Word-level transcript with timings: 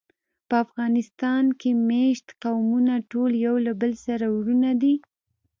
په 0.47 0.55
افغانستان 0.65 1.43
کې 1.59 1.69
مېشت 1.89 2.27
قومونه 2.43 2.93
ټول 3.11 3.31
یو 3.45 3.55
له 3.65 3.71
بله 3.79 3.97
سره 4.07 4.25
وروڼه 4.35 4.71
دي. 4.81 4.95